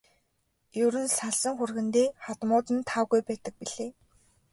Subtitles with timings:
[0.83, 3.91] Ер нь салсан хүргэндээ хадмууд нь таагүй байдаг билээ.